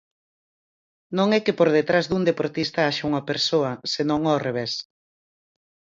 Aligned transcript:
Non 1.17 1.27
é 1.37 1.39
que 1.45 1.57
por 1.59 1.69
detrás 1.77 2.05
dun 2.07 2.23
deportista 2.29 2.79
haxa 2.83 3.07
unha 3.09 3.25
persoa, 3.29 3.71
senón 3.93 4.21
ao 4.25 4.41
revés. 4.47 4.73